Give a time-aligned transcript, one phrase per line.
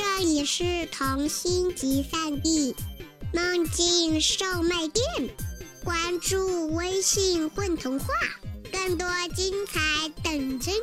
[0.00, 2.74] 这里是童心集散地，
[3.34, 5.28] 梦境售卖店。
[5.84, 8.06] 关注微信“混童话”，
[8.72, 9.78] 更多精彩
[10.24, 10.78] 等着你。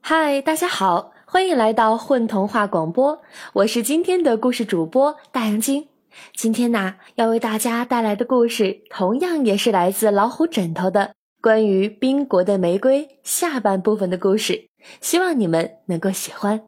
[0.00, 3.22] 嗨，大家好，欢迎来到混童话广播，
[3.52, 5.86] 我是今天的故事主播大杨晶。
[6.34, 14.65] 今天呢，要为大家带来的故事，同样也是来自老虎枕头的关于冰国的玫瑰下半部分的故事。
[15.00, 16.62] 希望你们能够喜欢。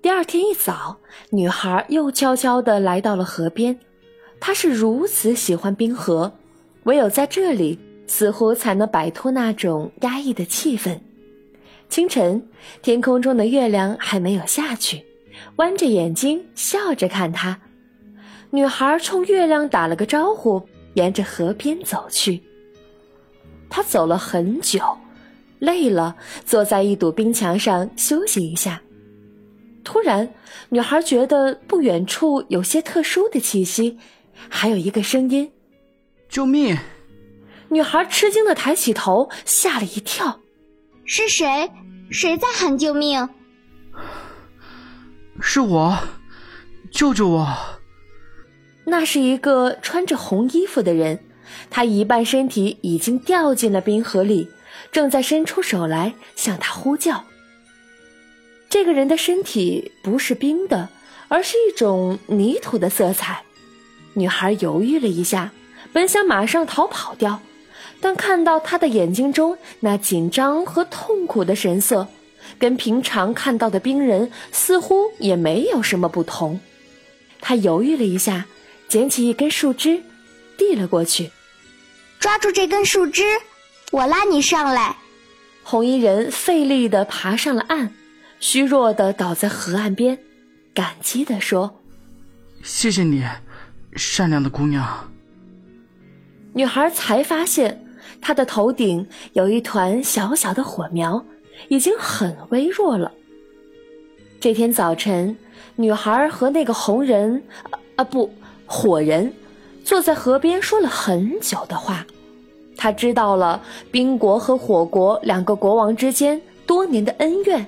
[0.00, 0.98] 第二天一早，
[1.30, 3.78] 女孩又悄悄地来到了河边。
[4.40, 6.32] 她是如此喜欢冰河，
[6.84, 10.98] 唯有在这里，似乎才能摆脱那种压抑的气氛。
[11.88, 12.48] 清晨，
[12.80, 15.04] 天空中的月亮还没有下去，
[15.56, 17.60] 弯着眼睛笑着看她。
[18.50, 20.62] 女孩冲月亮打了个招呼，
[20.94, 22.42] 沿着河边走去。
[23.68, 24.80] 她走了很久。
[25.58, 28.80] 累了，坐在一堵冰墙上休息一下。
[29.84, 30.32] 突然，
[30.68, 33.98] 女孩觉得不远处有些特殊的气息，
[34.48, 35.50] 还有一个声音
[36.28, 36.76] ：“救命！”
[37.70, 40.40] 女孩吃惊的抬起头，吓了一跳
[41.04, 41.70] ：“是谁？
[42.10, 43.28] 谁在喊救命
[45.40, 45.98] ？”“是我，
[46.90, 47.48] 救救我！”
[48.84, 51.20] 那是一个穿着红衣服的人，
[51.70, 54.48] 他一半身体已经掉进了冰河里。
[54.90, 57.24] 正在伸出手来向他呼叫。
[58.70, 60.88] 这个人的身体不是冰的，
[61.28, 63.42] 而是一种泥土的色彩。
[64.14, 65.52] 女孩犹豫了一下，
[65.92, 67.40] 本想马上逃跑掉，
[68.00, 72.08] 但看到他的眼睛中那紧张和痛苦的神色，
[72.58, 76.60] 跟平常看到的冰人似乎也没有什么不同。
[77.40, 78.46] 她犹豫了一下，
[78.88, 80.02] 捡起一根树枝，
[80.56, 81.30] 递了过去，
[82.18, 83.22] 抓住这根树枝。
[83.90, 84.96] 我拉你上来，
[85.62, 87.88] 红衣人费力地爬上了岸，
[88.38, 90.18] 虚弱地倒在河岸边，
[90.74, 91.80] 感激地说
[92.62, 93.24] ：“谢谢你，
[93.94, 95.10] 善良的姑娘。”
[96.52, 97.82] 女孩才发现，
[98.20, 101.24] 她的头顶有一团小小的火苗，
[101.68, 103.10] 已经很微弱了。
[104.38, 105.34] 这天早晨，
[105.76, 107.42] 女孩和那个红人，
[107.96, 108.30] 啊不，
[108.66, 109.32] 火人，
[109.82, 112.06] 坐在河边说了很久的话。
[112.78, 117.66] 他知道了冰国和火国两个国王之间多年的恩怨，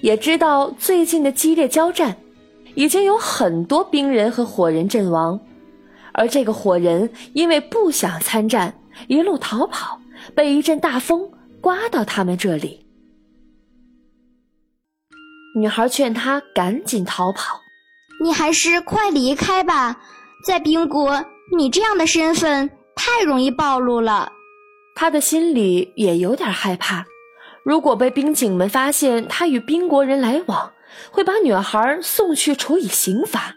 [0.00, 2.16] 也知道最近的激烈交战，
[2.74, 5.38] 已经有很多冰人和火人阵亡，
[6.12, 8.74] 而这个火人因为不想参战，
[9.06, 10.00] 一路逃跑，
[10.34, 12.84] 被一阵大风刮到他们这里。
[15.56, 17.60] 女孩劝他赶紧逃跑，
[18.22, 20.00] 你还是快离开吧，
[20.44, 21.24] 在冰国，
[21.56, 24.32] 你这样的身份太容易暴露了。
[25.00, 27.06] 他的心里也有点害怕，
[27.64, 30.74] 如果被兵警们发现他与宾国人来往，
[31.10, 33.54] 会把女孩送去处以刑罚。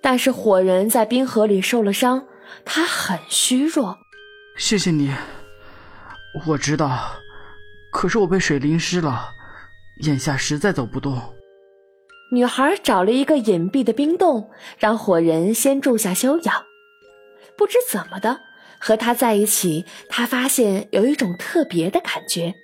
[0.00, 2.24] 但是火人在冰河里受了伤，
[2.64, 3.98] 他很虚弱。
[4.56, 5.12] 谢谢你，
[6.46, 7.16] 我知道，
[7.90, 9.30] 可是我被水淋湿了，
[10.04, 11.20] 眼下实在走不动。
[12.30, 14.48] 女孩找了一个隐蔽的冰洞，
[14.78, 16.64] 让火人先住下休养。
[17.58, 18.38] 不知怎么的。
[18.86, 22.54] 和他在一起，他发现有一种特别的感觉，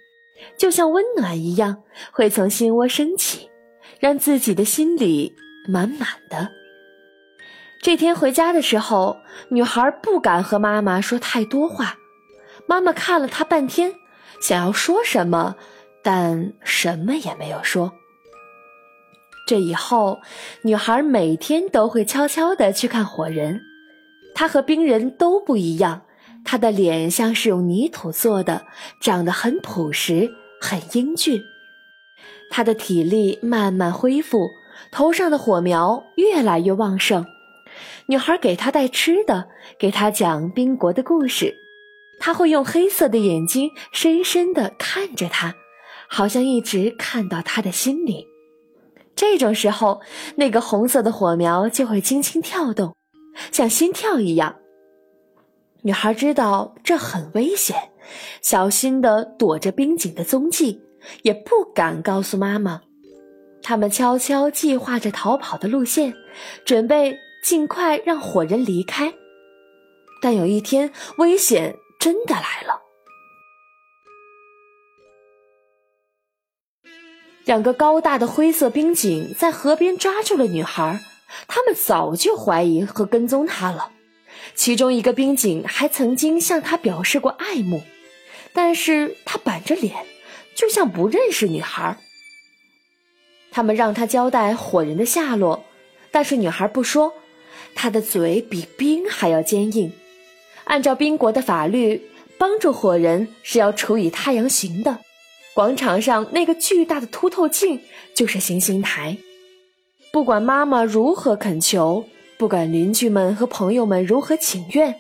[0.59, 1.83] 就像温暖一样，
[2.13, 3.49] 会从心窝升起，
[3.99, 5.35] 让自己的心里
[5.67, 6.51] 满满的。
[7.81, 9.17] 这天回家的时候，
[9.49, 11.97] 女孩不敢和妈妈说太多话。
[12.67, 13.95] 妈妈看了她半天，
[14.43, 15.57] 想要说什么，
[16.05, 17.91] 但什么也没有说。
[19.47, 20.21] 这以后，
[20.65, 23.63] 女孩每天都会悄悄地去看火人，
[24.35, 26.03] 她和冰人都不一样。
[26.45, 28.65] 他的脸像是用泥土做的，
[29.01, 30.31] 长得很朴实，
[30.61, 31.41] 很英俊。
[32.51, 34.49] 他的体力慢慢恢复，
[34.91, 37.25] 头上的火苗越来越旺盛。
[38.07, 41.55] 女孩给他带吃的，给他讲冰国的故事。
[42.19, 45.55] 他会用黑色的眼睛深深地看着他，
[46.09, 48.27] 好像一直看到他的心里。
[49.15, 50.01] 这种时候，
[50.37, 52.97] 那个红色的火苗就会轻轻跳动，
[53.53, 54.57] 像心跳一样。
[55.83, 57.91] 女孩知道这很危险，
[58.43, 60.83] 小心地躲着冰井的踪迹，
[61.23, 62.83] 也不敢告诉妈妈。
[63.63, 66.15] 他们悄悄计划着逃跑的路线，
[66.65, 69.13] 准备尽快让火人离开。
[70.21, 72.83] 但有一天，危险真的来了。
[77.47, 81.01] 两个高大的灰色冰井在河边抓住了女孩，
[81.49, 83.91] 他们早就怀疑和跟踪她了。
[84.61, 87.83] 其中一个兵警还曾经向他表示过爱慕，
[88.53, 90.05] 但是他板着脸，
[90.55, 91.97] 就像不认识女孩。
[93.51, 95.65] 他们让他交代火人的下落，
[96.11, 97.15] 但是女孩不说，
[97.75, 99.95] 她的嘴比冰还要坚硬。
[100.65, 104.99] 按照冰国的法律，帮助火人是要处以太阳刑的。
[105.55, 107.81] 广场上那个巨大的凸透镜
[108.15, 109.17] 就是行刑台。
[110.13, 112.05] 不管妈妈如何恳求，
[112.41, 114.99] 不管邻居们和朋友们如何请愿，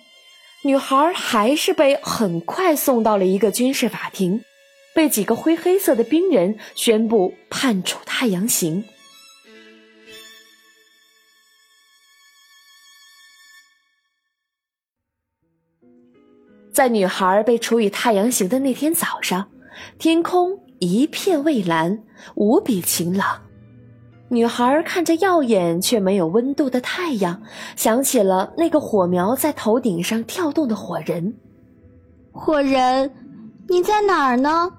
[0.62, 4.44] 女孩还是被很快送到了一个军事法庭。
[4.94, 8.84] 被几个灰黑色的兵人宣布判处太阳刑。
[16.70, 19.50] 在女孩被处以太阳刑的那天早上，
[19.98, 22.04] 天空一片蔚蓝，
[22.34, 23.49] 无比晴朗。
[24.32, 27.42] 女孩看着耀眼却没有温度的太阳，
[27.74, 31.34] 想起了那个火苗在头顶上跳动的火人。
[32.30, 33.12] 火人，
[33.68, 34.70] 你在哪儿呢？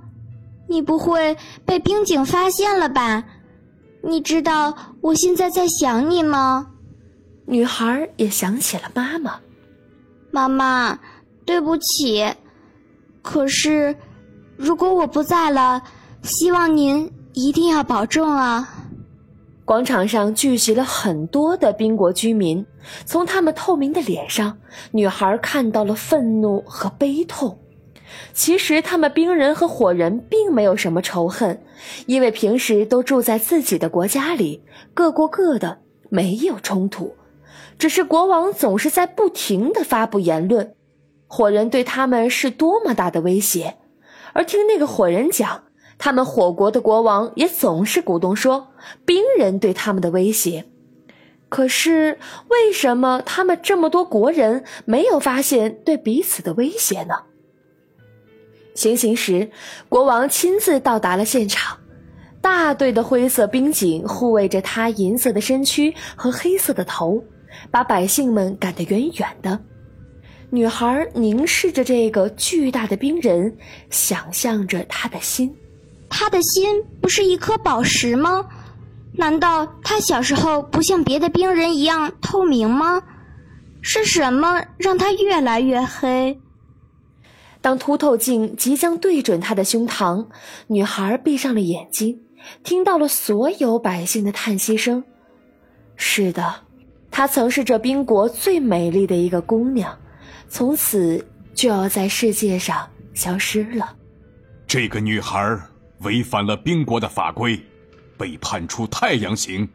[0.69, 3.25] 你不会被冰警发现了吧？
[4.01, 6.71] 你知道我现在在想你吗？
[7.45, 9.38] 女孩也想起了妈妈。
[10.31, 10.98] 妈妈，
[11.44, 12.25] 对不起。
[13.21, 13.94] 可是，
[14.56, 15.83] 如果我不在了，
[16.24, 18.81] 希望您一定要保重啊。
[19.72, 22.66] 广场上聚集了很多的宾国居民，
[23.06, 24.58] 从他们透明的脸上，
[24.92, 27.58] 女孩看到了愤怒和悲痛。
[28.34, 31.64] 其实他们冰人和火人并没有什么仇恨，
[32.06, 34.62] 因为平时都住在自己的国家里，
[34.94, 35.78] 各过各的，
[36.10, 37.16] 没有冲突。
[37.80, 40.76] 只是国王总是在不停地发布言论，
[41.28, 43.78] 火人对他们是多么大的威胁。
[44.34, 45.64] 而听那个火人讲，
[46.03, 48.69] 他们火国的国王也总是鼓动说
[49.06, 50.65] 冰人对他们的威胁。
[51.48, 52.18] 可是
[52.48, 57.13] 为什么他们这么多国人没有发现对彼此的威胁呢？
[58.74, 59.51] 行刑时，
[59.89, 61.77] 国王亲自到达了现场，
[62.42, 67.24] 大队的灰色兵警护卫着他银色的身躯和黑色的头，
[67.69, 69.59] 把百姓们赶得远远的。
[70.50, 73.56] 女孩凝视着这个巨大的冰人，
[73.92, 75.56] 想象着他的心。
[76.12, 78.46] 他的心不是一颗宝石吗？
[79.13, 83.02] 难道他小时候不像别的冰人一样透明吗？
[83.81, 86.40] 是什么让他越来越黑？
[87.62, 90.28] 当凸透镜即将对准她的胸膛，
[90.68, 92.19] 女孩闭上了眼睛，
[92.63, 95.04] 听到了所有百姓的叹息声。
[95.96, 96.56] 是的，
[97.10, 99.98] 她曾是这冰国最美丽的一个姑娘，
[100.50, 103.96] 从此就要在世界上消失了。
[104.68, 105.60] 这个女孩
[106.03, 107.59] 违反了冰国的法规，
[108.18, 109.68] 被判处太阳刑。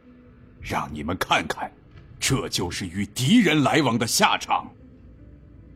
[0.61, 1.71] 让你们看看，
[2.19, 4.69] 这就是与敌人来往的下场。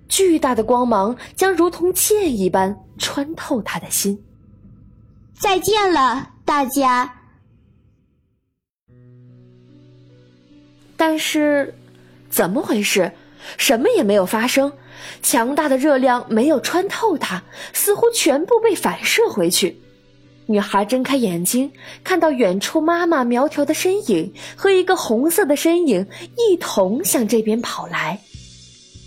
[0.08, 4.24] 巨大的光芒将如同剑一般穿透他的心。
[5.34, 7.14] 再见了，大家。
[10.96, 11.74] 但是，
[12.28, 13.12] 怎么回事？
[13.56, 14.72] 什么也没有发生。
[15.22, 17.42] 强大的热量没有穿透它，
[17.72, 19.80] 似乎全部被反射回去。
[20.50, 21.70] 女孩睁开眼睛，
[22.02, 26.04] 看到远处妈妈苗条的身影和一个红色的身影
[26.36, 28.18] 一同向这边跑来。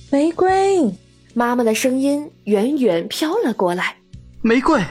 [0.09, 0.89] 玫瑰，
[1.33, 3.97] 妈妈的声音远远飘了过来。
[4.41, 4.81] 玫瑰，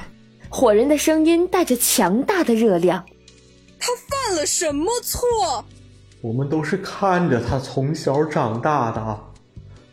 [0.51, 3.03] 火人的声音带着强大的热量。
[3.79, 5.65] 他犯了什么错？
[6.21, 9.21] 我们都是看着他从小长大的，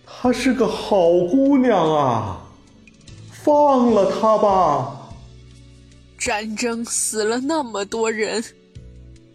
[0.06, 2.42] 她是个好姑娘啊！
[3.32, 4.98] 放了她吧。
[6.20, 8.44] 战争死了那么多人，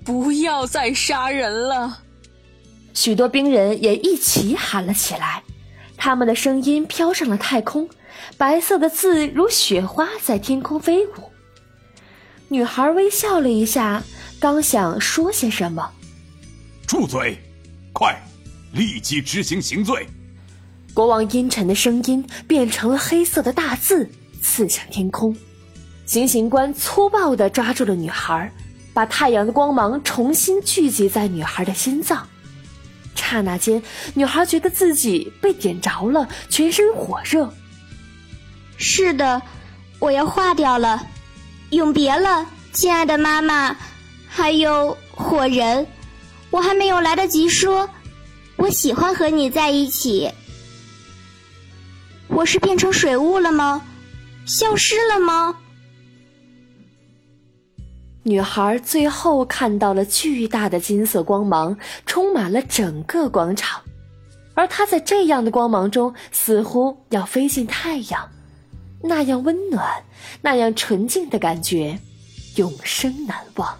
[0.04, 2.02] 不要再杀人了。
[2.92, 5.42] 许多兵人也一起喊了起来。
[5.96, 7.88] 他们的声音飘上了太空，
[8.36, 11.12] 白色的字如雪花在天空飞舞。
[12.48, 14.02] 女孩微笑了一下，
[14.38, 15.90] 刚想说些什么，
[16.86, 17.38] 住嘴！
[17.94, 18.14] 快，
[18.72, 20.06] 立即执行刑罪！
[20.92, 24.08] 国王阴沉的声音变成了黑色的大字，
[24.42, 25.34] 刺向天空。
[26.06, 28.52] 行刑官粗暴地抓住了女孩，
[28.92, 32.26] 把太阳的光芒重新聚集在女孩的心脏。
[33.14, 33.82] 刹那间，
[34.12, 37.52] 女孩觉得自己被点着了，全身火热。
[38.76, 39.40] 是的，
[39.98, 41.06] 我要化掉了，
[41.70, 43.74] 永别了，亲爱的妈妈，
[44.28, 45.86] 还有火人。
[46.50, 47.88] 我还没有来得及说，
[48.56, 50.30] 我喜欢和你在一起。
[52.28, 53.82] 我是变成水雾了吗？
[54.44, 55.56] 消失了吗？
[58.26, 61.76] 女孩最后看到了巨大的金色光芒，
[62.06, 63.82] 充满了整个广场，
[64.54, 68.26] 而她在这样的光芒中似乎要飞进太阳，
[69.02, 70.02] 那样温暖，
[70.40, 71.98] 那样纯净的感觉。
[72.56, 73.78] 永生难忘。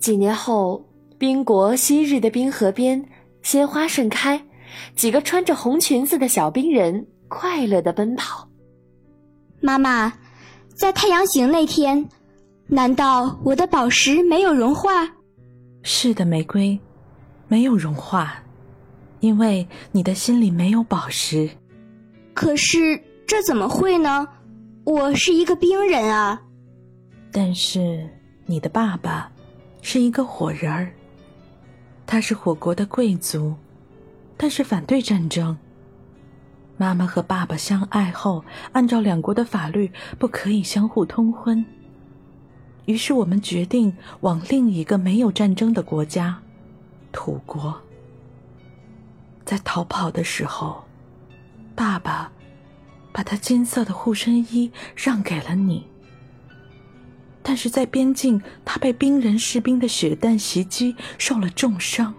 [0.00, 3.04] 几年后，冰国昔日的冰河边
[3.42, 4.47] 鲜花盛开。
[4.94, 8.48] 几个穿着红裙子的小冰人快乐地奔跑。
[9.60, 10.12] 妈妈，
[10.76, 12.08] 在太阳行那天，
[12.66, 15.08] 难道我的宝石没有融化？
[15.82, 16.78] 是的，玫瑰，
[17.48, 18.34] 没有融化，
[19.20, 21.48] 因为你的心里没有宝石。
[22.34, 24.28] 可是这怎么会呢？
[24.84, 26.40] 我是一个冰人啊。
[27.32, 28.08] 但是
[28.46, 29.30] 你的爸爸
[29.82, 30.90] 是一个火人儿，
[32.06, 33.54] 他是火国的贵族，
[34.38, 35.58] 但是反对战争。
[36.78, 41.62] 妈妈和爸爸相爱后，按照两国的法律不可以相互通婚。
[42.86, 46.40] 于是我们决定往另一个没有战争的国家——
[47.12, 47.82] 土国。
[49.44, 50.84] 在逃跑的时候，
[51.74, 52.30] 爸爸
[53.12, 55.84] 把他金色的护身衣让给了你。
[57.42, 62.14] 但是在边境，他被冰人士兵的血弹袭击，受了重伤。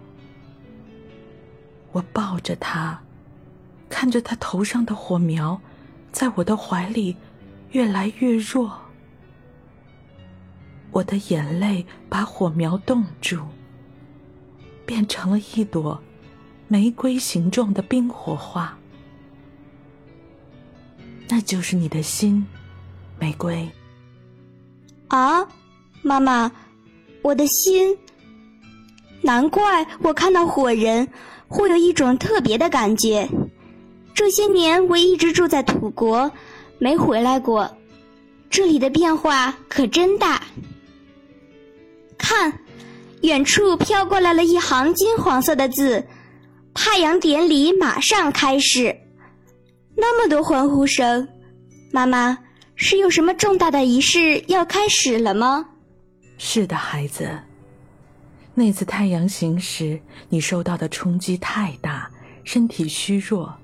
[1.92, 3.00] 我抱着他。
[3.88, 5.60] 看着他头上的火苗，
[6.12, 7.16] 在我的怀里
[7.72, 8.72] 越来越弱，
[10.92, 13.42] 我的眼泪把火苗冻住，
[14.86, 16.00] 变成了一朵
[16.68, 18.78] 玫瑰形状的冰火花。
[21.28, 22.46] 那就是你的心，
[23.18, 23.68] 玫瑰。
[25.08, 25.46] 啊，
[26.02, 26.52] 妈妈，
[27.22, 27.98] 我的心。
[29.22, 31.08] 难怪我看到火人
[31.48, 33.28] 会有一种特别的感觉。
[34.14, 36.30] 这些年我一直住在土国，
[36.78, 37.76] 没回来过。
[38.50, 40.42] 这里的变化可真大。
[42.18, 42.60] 看，
[43.22, 46.04] 远处飘过来了一行金黄色的字
[46.74, 48.96] ：“太阳典礼马上开始。”
[49.96, 51.28] 那么多欢呼声，
[51.92, 52.38] 妈妈，
[52.74, 55.66] 是有什么重大的仪式要开始了吗？
[56.38, 57.30] 是的，孩子。
[58.60, 59.98] 那次太阳行时，
[60.28, 62.10] 你受到的冲击太大，
[62.44, 63.56] 身体虚弱。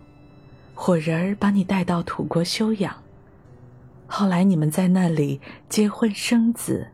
[0.72, 3.02] 火人儿把你带到土国休养，
[4.06, 5.38] 后来你们在那里
[5.68, 6.88] 结婚生子。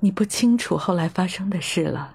[0.00, 2.14] 你不清楚后来发生的事了。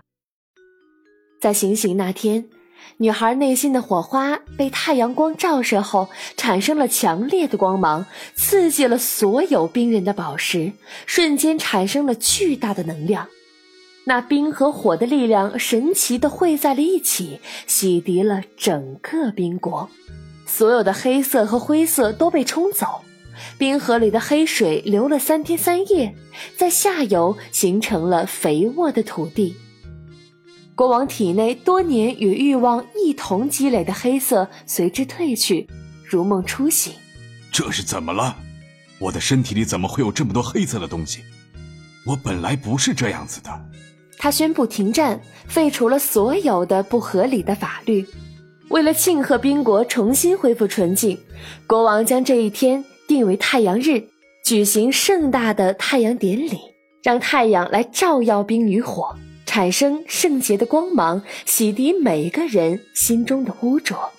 [1.39, 2.49] 在行刑那天，
[2.97, 10.73] 女孩内心的火花被太阳光照射后，产生了强烈的光芒，刺激了所有冰人的宝石，
[11.05, 13.29] 瞬间产生了巨大的能量。
[14.05, 19.89] 那冰和火的力量神奇的汇在了一起，洗涤了整个冰国。
[20.45, 23.01] 所有的黑色和灰色都被冲走，
[23.57, 26.13] 冰河里的黑水流了三天三夜，
[26.57, 29.55] 在下游形成了肥沃的土地。
[30.75, 35.67] 国王体内多年与欲望一同积累的黑色随之褪去，
[36.03, 36.93] 如梦初醒。
[37.51, 38.35] 这是怎么了？
[38.99, 41.21] 我的身体里怎么会有这么多黑色的东西？
[42.05, 43.49] 我本来不是这样子的。
[44.23, 48.07] 他宣布停战，废除了所有的不合理的法律。
[48.69, 51.19] 为了庆贺冰国重新恢复纯净，
[51.67, 54.01] 国王将这一天定为太阳日，
[54.45, 56.57] 举行盛大的太阳典礼，
[57.03, 59.13] 让太阳来照耀冰与火，
[59.45, 64.09] 产生圣洁的光芒，洗涤每个人心中的污浊。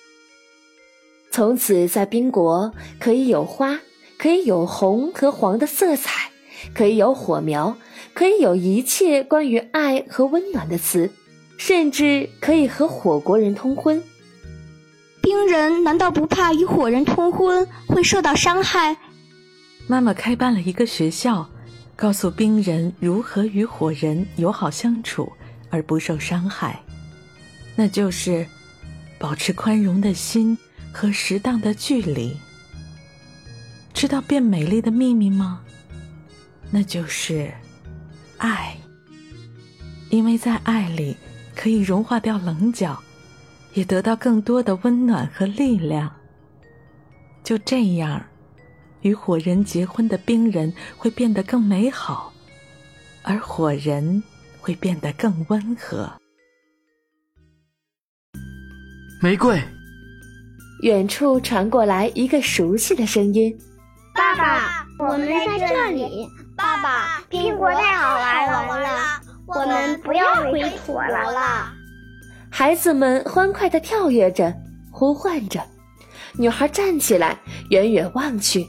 [1.31, 3.79] 从此，在冰国可以有花，
[4.19, 6.29] 可以有红和黄的色彩，
[6.73, 7.77] 可以有火苗，
[8.13, 11.11] 可以有一切关于爱和温暖的词，
[11.57, 14.01] 甚至可以和火国人通婚。
[15.21, 18.95] 冰人难道不怕与火人通婚会受到伤害？
[19.87, 21.49] 妈妈开办了一个学校，
[21.95, 25.31] 告诉冰人如何与火人友好相处
[25.69, 26.81] 而不受伤害，
[27.75, 28.45] 那就是
[29.17, 30.57] 保持宽容的心
[30.91, 32.37] 和适当的距离。
[33.93, 35.61] 知道变美丽的秘密吗？
[36.75, 37.49] 那就是
[38.37, 38.75] 爱，
[40.09, 41.15] 因为在爱里
[41.55, 43.01] 可以融化掉棱角。
[43.75, 46.13] 也得到更多的温暖和力量。
[47.43, 48.25] 就这样，
[49.01, 52.33] 与火人结婚的冰人会变得更美好，
[53.21, 54.23] 而火人
[54.59, 56.09] 会变得更温和。
[59.21, 59.61] 玫瑰，
[60.81, 63.57] 远处传过来一个熟悉的声音
[64.15, 66.27] ：“爸爸，我们在这里。
[66.55, 71.71] 爸爸，冰国太好玩了，我们不要回土了。”
[72.49, 74.53] 孩子们欢快地跳跃着，
[74.91, 75.61] 呼唤着。
[76.37, 77.37] 女孩站起来，
[77.69, 78.65] 远远望去，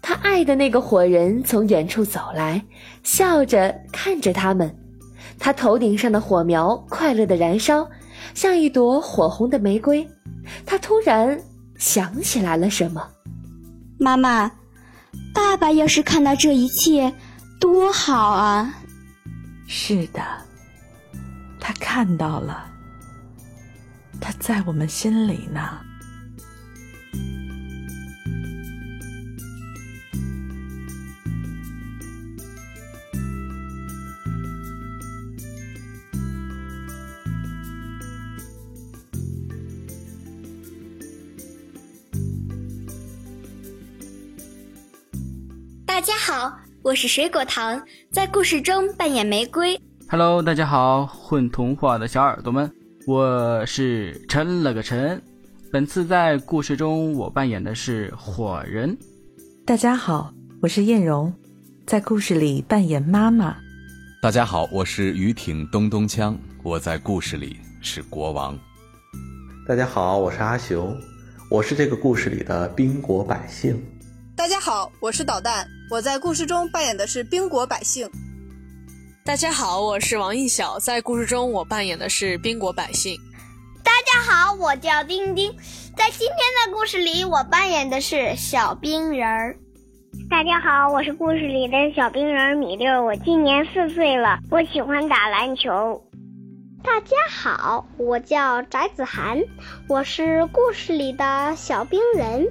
[0.00, 2.62] 她爱的那个火人从远处走来，
[3.02, 4.74] 笑着看着他们。
[5.38, 7.88] 他头顶上的火苗快乐地燃烧，
[8.34, 10.08] 像一朵火红的玫瑰。
[10.64, 11.40] 他突然
[11.76, 13.08] 想起来了什么
[13.98, 14.50] ：“妈妈，
[15.34, 17.12] 爸爸要是看到这一切，
[17.64, 18.74] 多好啊！”
[19.66, 20.22] 是的，
[21.58, 22.70] 他看到了，
[24.20, 25.80] 他在我们心里呢。
[45.86, 49.80] 大家好，我是水果糖，在故事中扮演玫瑰。
[50.06, 52.70] Hello，大家好，混童话的小耳朵们，
[53.06, 55.20] 我是陈了个陈。
[55.72, 58.94] 本次在故事中，我扮演的是火人。
[59.64, 61.32] 大家好，我是艳荣，
[61.86, 63.56] 在故事里扮演妈妈。
[64.20, 68.58] 大家好，我是于挺东东锵，我在故事里是国王。
[69.66, 70.94] 大家好，我是阿雄，
[71.48, 73.82] 我是这个故事里的宾国百姓。
[74.36, 78.10] 大家好，我是导弹，我在故事中扮演的是冰国百姓。
[79.24, 83.16] 大家好，我是王艺晓，在故事中我扮演的是冰国百姓。
[83.84, 85.52] 大家好，我叫丁丁，
[85.96, 86.36] 在今天
[86.66, 89.56] 的故事里，我扮演的是小冰人儿。
[90.28, 96.02] 大家好，我是故事里的小冰人米六，我今年四岁了，我喜欢打篮球。
[96.82, 99.40] 大家好，我叫翟子涵，
[99.88, 102.48] 我是故事里的小冰人。